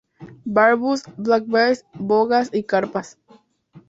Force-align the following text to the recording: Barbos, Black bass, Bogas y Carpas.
Barbos, 0.45 1.03
Black 1.15 1.45
bass, 1.45 1.85
Bogas 1.93 2.49
y 2.51 2.63
Carpas. 2.63 3.19